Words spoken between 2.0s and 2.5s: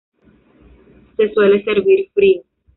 frío.